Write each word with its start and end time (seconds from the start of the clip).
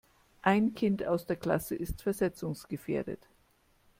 Ein 0.41 0.73
Kind 0.73 1.05
aus 1.05 1.27
der 1.27 1.35
Klasse 1.35 1.75
ist 1.75 2.01
versetzungsgefährdet. 2.01 3.27